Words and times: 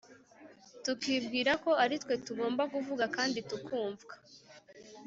tukibwira 0.83 1.51
ko 1.63 1.71
ari 1.83 1.95
twe 2.03 2.15
tugomba 2.25 2.63
kuvuga 2.73 3.05
kandi 3.15 3.39
tukumvwa. 3.49 4.15